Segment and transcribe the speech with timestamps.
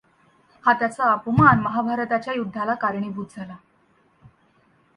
[0.65, 3.55] हा त्याचा अपमान महाभारताच्या युद्धाला कारणीभूत झाला.